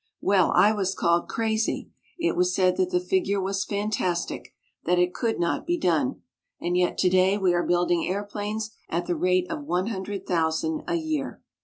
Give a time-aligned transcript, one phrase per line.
[0.19, 4.51] Well, I was called crazy it was said that the figure was fantastic;
[4.85, 6.23] that it could not be done.
[6.59, 10.95] And yet today we are building airplanes at the rate of one hundred thousand a
[10.95, 11.43] year.